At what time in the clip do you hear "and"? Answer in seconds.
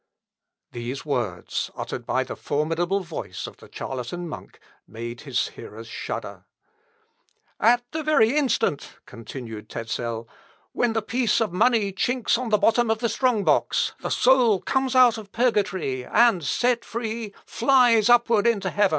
16.03-16.43